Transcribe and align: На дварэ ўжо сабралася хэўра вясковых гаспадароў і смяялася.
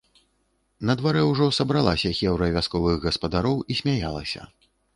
На 0.89 0.95
дварэ 1.01 1.21
ўжо 1.31 1.45
сабралася 1.59 2.11
хэўра 2.21 2.49
вясковых 2.57 2.99
гаспадароў 3.07 3.63
і 3.71 3.81
смяялася. 3.85 4.41